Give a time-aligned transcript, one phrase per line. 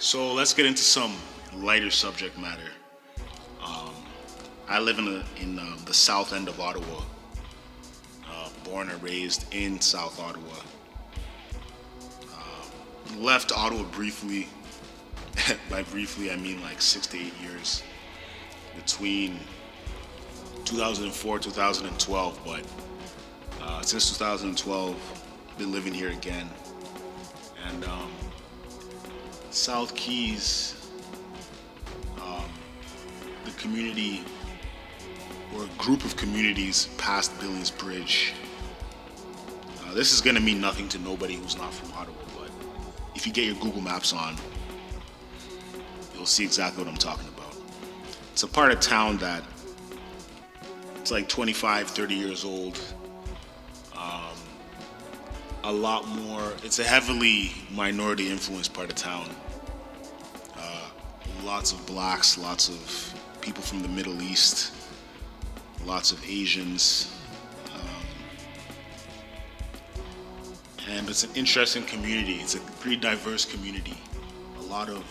[0.00, 1.12] So let's get into some
[1.52, 2.70] lighter subject matter.
[3.60, 3.90] Um,
[4.68, 7.02] I live in, a, in um, the south end of Ottawa,
[8.30, 10.54] uh, born and raised in South Ottawa.
[12.32, 14.46] Um, left Ottawa briefly.
[15.70, 17.82] By briefly, I mean like six to eight years
[18.76, 19.40] between
[20.64, 22.64] 2004 2012, but
[23.60, 25.24] uh, since 2012,
[25.58, 26.48] been living here again.
[27.66, 28.12] And um,
[29.50, 30.74] South Keys,
[32.20, 32.44] um,
[33.44, 34.22] the community
[35.54, 38.34] or a group of communities past Billings Bridge.
[39.84, 42.50] Uh, this is gonna mean nothing to nobody who's not from Ottawa, but
[43.14, 44.36] if you get your Google Maps on,
[46.14, 47.56] you'll see exactly what I'm talking about.
[48.32, 49.42] It's a part of town that
[50.96, 52.78] it's like 25, 30 years old.
[55.68, 59.28] A lot more, it's a heavily minority influenced part of town.
[60.56, 60.88] Uh,
[61.44, 64.72] lots of blacks, lots of people from the Middle East,
[65.84, 67.14] lots of Asians.
[67.74, 68.06] Um,
[70.88, 72.36] and it's an interesting community.
[72.36, 73.98] It's a pretty diverse community.
[74.60, 75.04] A lot of,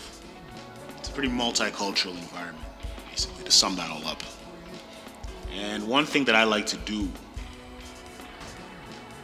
[0.98, 2.66] it's a pretty multicultural environment,
[3.12, 4.24] basically, to sum that all up.
[5.56, 7.12] And one thing that I like to do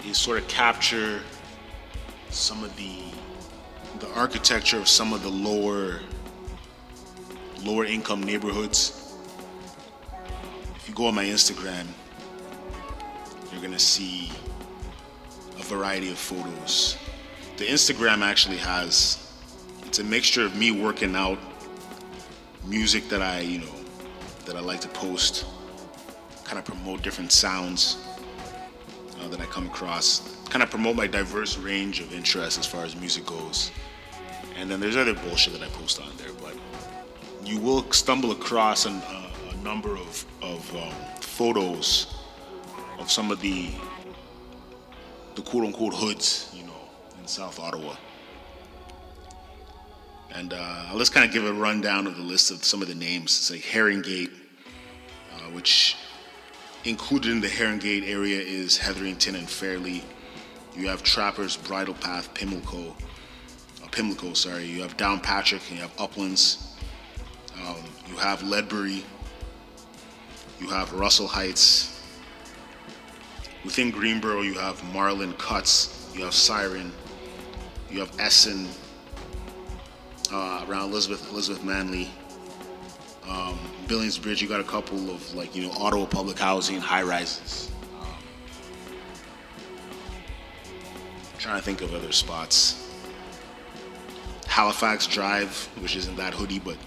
[0.06, 1.22] is sort of capture
[2.30, 2.98] some of the
[4.00, 6.02] the architecture of some of the lower
[7.64, 9.16] lower income neighborhoods.
[10.76, 11.86] If you go on my Instagram,
[13.52, 14.32] you're gonna see
[15.58, 16.98] a variety of photos.
[17.58, 19.32] The Instagram actually has
[19.86, 21.38] it's a mixture of me working out,
[22.66, 23.76] music that I, you know,
[24.46, 25.46] that I like to post,
[26.44, 28.04] kind of promote different sounds
[29.24, 32.84] uh, that I come across, kind of promote my diverse range of interests as far
[32.84, 33.72] as music goes.
[34.58, 36.56] And then there's other bullshit that I post on there, but
[37.44, 42.14] you will stumble across an, uh, a number of, of um, photos
[43.00, 43.70] of some of the
[45.36, 46.74] the quote unquote hoods, you know,
[47.20, 47.96] in South Ottawa.
[50.32, 52.96] And uh, let's kind of give a rundown of the list of some of the
[52.96, 53.38] names.
[53.38, 54.32] It's like Herongate,
[55.34, 55.96] uh, which
[56.86, 60.04] included in the Herongate area is Heatherington and Fairlea.
[60.76, 62.96] You have Trappers, Bridle Path, Pimlico,
[63.84, 64.66] uh, Pimlico, sorry.
[64.66, 66.76] You have Downpatrick and you have Uplands.
[67.62, 69.04] Um, you have Ledbury.
[70.60, 72.02] You have Russell Heights.
[73.64, 76.12] Within Greenboro, you have Marlin Cuts.
[76.14, 76.92] You have Siren.
[77.90, 78.68] You have Essen.
[80.32, 82.10] Uh, around Elizabeth, Elizabeth Manley.
[83.28, 83.58] Um,
[83.88, 87.72] Billings Bridge, you got a couple of like you know Ottawa public housing, high rises.
[88.00, 88.08] Um,
[91.38, 92.80] trying to think of other spots.
[94.48, 96.78] Halifax Drive, which isn't that hoodie, but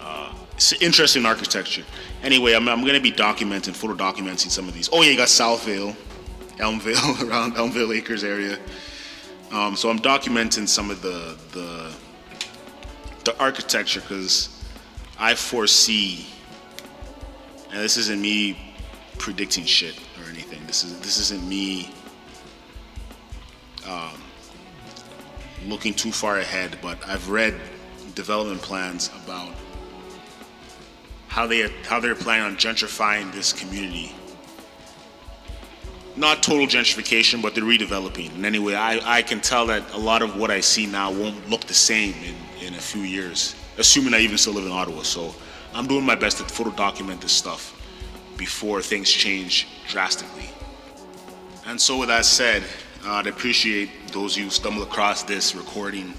[0.00, 1.84] uh, it's interesting architecture.
[2.22, 4.88] Anyway, I'm, I'm going to be documenting, photo documenting some of these.
[4.92, 5.94] Oh yeah, you got Southvale,
[6.56, 8.58] Elmvale, around Elmvale Acres area.
[9.52, 11.92] Um, so I'm documenting some of the the,
[13.24, 14.51] the architecture because
[15.22, 16.26] I foresee,
[17.70, 18.74] and this isn't me
[19.18, 20.66] predicting shit or anything.
[20.66, 21.92] This is this isn't me
[23.86, 24.20] um,
[25.64, 27.54] looking too far ahead, but I've read
[28.16, 29.54] development plans about
[31.28, 34.12] how they how they're planning on gentrifying this community.
[36.16, 38.34] Not total gentrification, but they're redeveloping.
[38.34, 41.48] And anyway, I, I can tell that a lot of what I see now won't
[41.48, 45.02] look the same in, in a few years assuming I even still live in Ottawa.
[45.02, 45.34] So
[45.74, 47.78] I'm doing my best to photo document this stuff
[48.36, 50.50] before things change drastically.
[51.66, 52.62] And so, with that said,
[53.04, 56.12] I'd appreciate those who stumble across this recording,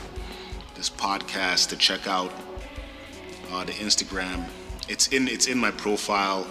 [0.76, 2.32] this podcast, to check out
[3.52, 4.46] uh, the Instagram.
[4.88, 6.48] It's in it's in my profile.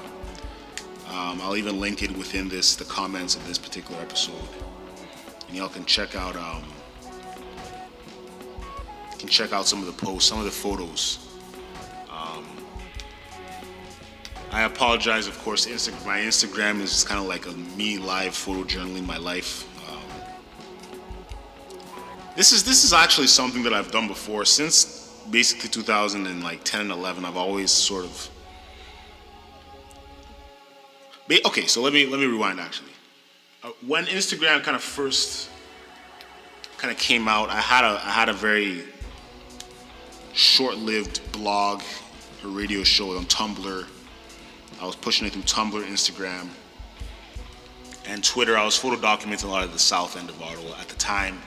[1.08, 4.48] Um, I'll even link it within this the comments of this particular episode,
[5.48, 6.36] and y'all can check out.
[6.36, 6.64] Um,
[9.22, 11.28] can check out some of the posts, some of the photos.
[12.10, 12.44] Um,
[14.50, 15.64] I apologize, of course.
[15.66, 19.64] Insta- my Instagram is kind of like a me live photo journaling my life.
[19.88, 20.02] Um,
[22.34, 27.24] this is this is actually something that I've done before since basically 2010 and 11.
[27.24, 28.28] I've always sort of.
[31.46, 32.58] Okay, so let me let me rewind.
[32.58, 32.90] Actually,
[33.62, 35.48] uh, when Instagram kind of first
[36.78, 38.82] kind of came out, I had a I had a very
[40.32, 41.82] short-lived blog
[42.42, 43.86] or radio show on Tumblr.
[44.80, 46.48] I was pushing it through Tumblr, Instagram,
[48.06, 48.56] and Twitter.
[48.56, 51.40] I was photo documenting a lot of the south end of Ottawa at the time.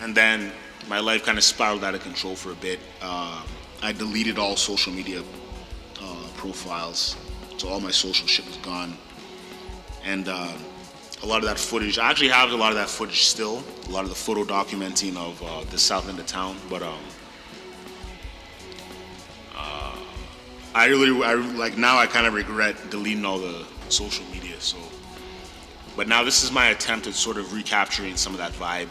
[0.00, 0.52] And then
[0.88, 2.80] my life kind of spiraled out of control for a bit.
[3.00, 3.44] Uh,
[3.82, 5.22] I deleted all social media
[6.00, 7.16] uh, profiles,
[7.58, 8.96] so all my social shit was gone.
[10.04, 10.52] And uh,
[11.22, 13.90] a lot of that footage, I actually have a lot of that footage still, a
[13.90, 16.98] lot of the photo documenting of uh, the south end of town, but um,
[20.74, 24.60] I really, I like now I kind of regret deleting all the social media.
[24.60, 24.76] So,
[25.96, 28.90] but now this is my attempt at sort of recapturing some of that vibe,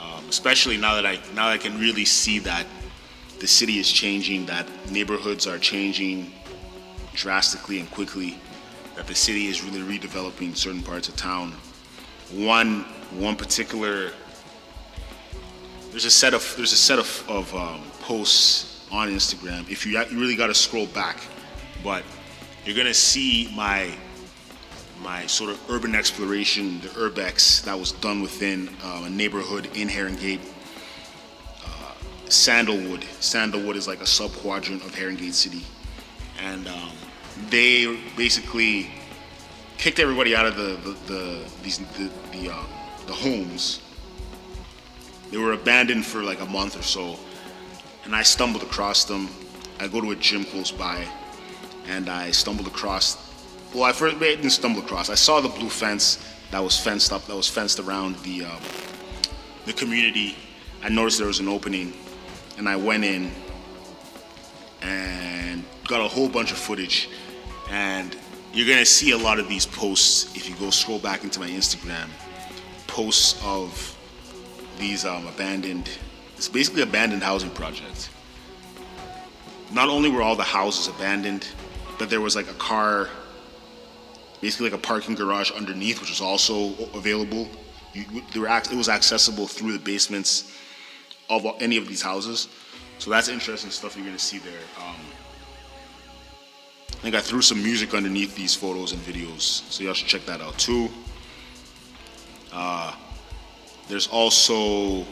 [0.00, 2.66] um, especially now that I now I can really see that
[3.38, 6.32] the city is changing, that neighborhoods are changing
[7.14, 8.38] drastically and quickly
[8.96, 11.52] that the city is really redeveloping certain parts of town.
[12.32, 12.84] One
[13.18, 14.12] one particular
[15.90, 19.68] there's a set of there's a set of, of um, posts on Instagram.
[19.70, 21.18] If you you really got to scroll back,
[21.82, 22.02] but
[22.64, 23.90] you're gonna see my
[25.02, 29.88] my sort of urban exploration, the urbex that was done within uh, a neighborhood in
[29.88, 30.40] Gate.
[31.64, 31.92] Uh,
[32.28, 33.04] Sandalwood.
[33.20, 35.64] Sandalwood is like a sub quadrant of Gate City,
[36.42, 36.92] and um,
[37.48, 38.90] they basically
[39.78, 42.62] kicked everybody out of the the, the these the the, uh,
[43.06, 43.80] the homes.
[45.30, 47.16] They were abandoned for like a month or so,
[48.10, 49.28] and I stumbled across them.
[49.78, 51.06] I go to a gym close by,
[51.86, 53.16] and I stumbled across.
[53.72, 55.10] Well, I first I didn't stumble across.
[55.10, 56.18] I saw the blue fence
[56.50, 58.60] that was fenced up, that was fenced around the um,
[59.64, 60.36] the community.
[60.82, 61.92] I noticed there was an opening,
[62.58, 63.30] and I went in
[64.82, 67.08] and got a whole bunch of footage
[67.70, 68.16] and
[68.52, 71.48] you're gonna see a lot of these posts if you go scroll back into my
[71.48, 72.08] Instagram.
[72.88, 73.96] Posts of
[74.80, 75.88] these um, abandoned,
[76.40, 78.08] it's basically abandoned housing projects.
[79.72, 81.46] Not only were all the houses abandoned,
[81.98, 83.10] but there was like a car,
[84.40, 87.46] basically like a parking garage underneath, which was also available.
[87.92, 90.56] You, were, it was accessible through the basements
[91.28, 92.48] of any of these houses.
[92.96, 94.64] So that's interesting stuff you're gonna see there.
[94.78, 94.96] Um,
[96.88, 100.24] I think I threw some music underneath these photos and videos, so y'all should check
[100.24, 100.88] that out too.
[102.50, 102.94] Uh,
[103.88, 105.04] there's also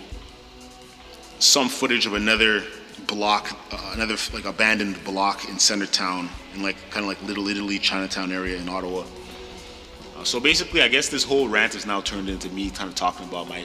[1.38, 2.64] some footage of another
[3.06, 7.78] block, uh, another like abandoned block in Centertown, in like kind of like Little Italy,
[7.78, 9.04] Chinatown area in Ottawa.
[10.16, 12.94] Uh, so basically, I guess this whole rant is now turned into me kind of
[12.94, 13.64] talking about my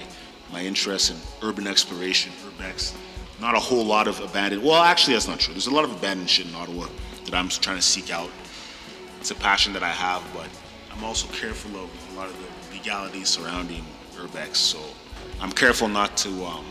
[0.52, 1.18] my interest in
[1.48, 2.96] urban exploration, urbex.
[3.42, 4.64] Not a whole lot of abandoned.
[4.64, 5.54] Well, actually, that's not true.
[5.54, 6.88] There's a lot of abandoned shit in Ottawa
[7.26, 8.30] that I'm trying to seek out.
[9.20, 10.48] It's a passion that I have, but
[10.96, 13.84] I'm also careful of a lot of the legalities surrounding
[14.16, 14.58] urbex.
[14.58, 14.80] So
[15.42, 16.66] I'm careful not to um,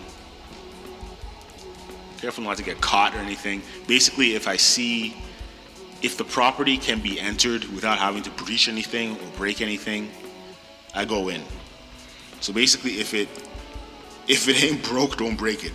[2.23, 3.61] careful not to get caught or anything.
[3.89, 5.17] Basically, if I see
[6.03, 10.09] if the property can be entered without having to breach anything or break anything,
[10.95, 11.43] I go in.
[12.41, 13.29] So basically, if it
[14.29, 15.73] if it ain't broke, don't break it.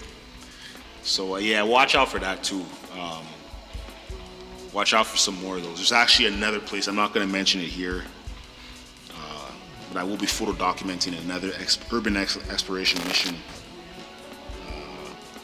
[1.04, 2.66] So uh, yeah, watch out for that too.
[2.98, 3.26] Um,
[4.72, 5.76] watch out for some more of those.
[5.76, 8.04] There's actually another place, I'm not going to mention it here,
[9.12, 9.52] uh,
[9.90, 13.36] but I will be photo documenting another ex- urban ex- exploration mission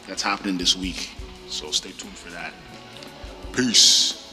[0.06, 1.10] that's happening this week.
[1.48, 2.52] So stay tuned for that.
[3.52, 4.23] Peace.